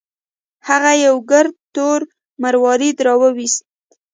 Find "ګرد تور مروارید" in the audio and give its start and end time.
1.31-2.97